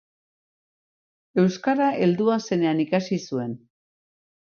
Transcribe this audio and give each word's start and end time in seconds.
Euskara 1.43 1.91
heldua 2.01 2.41
zenean 2.51 2.85
ikasi 2.89 3.25
zuen. 3.29 3.59